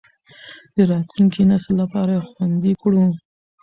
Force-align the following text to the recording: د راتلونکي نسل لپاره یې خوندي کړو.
د 0.75 0.77
راتلونکي 0.91 1.41
نسل 1.49 1.73
لپاره 1.81 2.11
یې 2.17 2.25
خوندي 2.29 2.73
کړو. 2.81 3.03